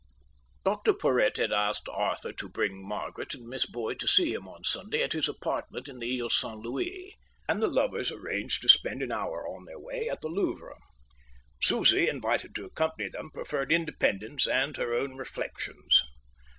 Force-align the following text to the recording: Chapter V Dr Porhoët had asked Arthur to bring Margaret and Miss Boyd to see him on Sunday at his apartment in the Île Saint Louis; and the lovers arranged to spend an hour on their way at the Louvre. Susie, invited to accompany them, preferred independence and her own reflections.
Chapter 0.65 0.93
V 0.93 0.93
Dr 0.93 0.97
Porhoët 0.97 1.37
had 1.37 1.53
asked 1.53 1.87
Arthur 1.87 2.33
to 2.33 2.49
bring 2.49 2.83
Margaret 2.83 3.35
and 3.35 3.47
Miss 3.47 3.67
Boyd 3.67 3.99
to 3.99 4.07
see 4.07 4.33
him 4.33 4.47
on 4.47 4.63
Sunday 4.63 5.03
at 5.03 5.13
his 5.13 5.29
apartment 5.29 5.87
in 5.87 5.99
the 5.99 6.17
Île 6.19 6.31
Saint 6.31 6.57
Louis; 6.61 7.13
and 7.47 7.61
the 7.61 7.67
lovers 7.67 8.11
arranged 8.11 8.63
to 8.63 8.67
spend 8.69 9.03
an 9.03 9.11
hour 9.11 9.47
on 9.47 9.65
their 9.65 9.77
way 9.79 10.09
at 10.09 10.21
the 10.21 10.27
Louvre. 10.27 10.73
Susie, 11.61 12.09
invited 12.09 12.55
to 12.55 12.65
accompany 12.65 13.09
them, 13.09 13.29
preferred 13.31 13.71
independence 13.71 14.47
and 14.47 14.75
her 14.77 14.91
own 14.91 15.17
reflections. 15.17 16.01